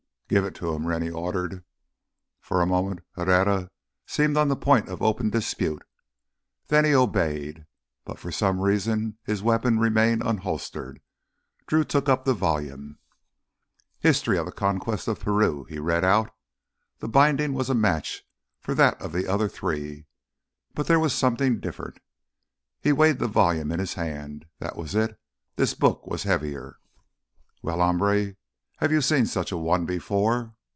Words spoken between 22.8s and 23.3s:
weighed the